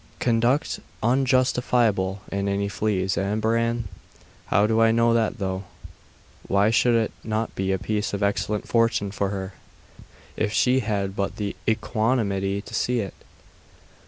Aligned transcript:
'Conduct 0.17 0.79
unjustifiable 1.03 2.21
in 2.31 2.47
any 2.49 2.67
fleas, 2.67 3.19
eh, 3.19 3.35
Bran? 3.35 3.83
How 4.47 4.65
do 4.65 4.81
I 4.81 4.91
know 4.91 5.13
that, 5.13 5.37
though? 5.37 5.65
Why 6.47 6.71
should 6.71 6.95
it 6.95 7.11
not 7.23 7.53
be 7.53 7.71
a 7.71 7.77
piece 7.77 8.11
of 8.11 8.23
excellent 8.23 8.67
fortune 8.67 9.11
for 9.11 9.29
her, 9.29 9.53
if 10.35 10.51
she 10.51 10.79
had 10.79 11.15
but 11.15 11.35
the 11.35 11.55
equanimity 11.67 12.63
to 12.63 12.73
see 12.73 12.99
it? 12.99 13.13